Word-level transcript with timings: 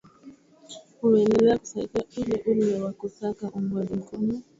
umeendelea 1.03 1.57
kusalia 1.59 2.03
ule 2.17 2.41
ule 2.51 2.81
wa 2.81 2.91
kusaka 2.93 3.51
uungwaji 3.57 3.93
mkono 3.93 4.41